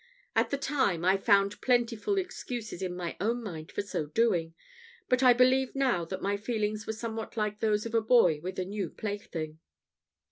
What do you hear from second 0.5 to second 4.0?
time, I found plentiful excuses in my own mind for